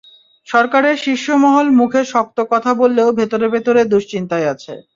[0.47, 4.73] সরকারের শীর্ষ মহল মুখে শক্ত কথা বললেও ভেতরে ভেতরে দুশ্চিন্তায় আছে।